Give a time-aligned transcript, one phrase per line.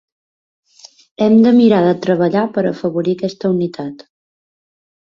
[1.25, 4.05] Hem de mirar de treballar per afavorir aquesta unitat.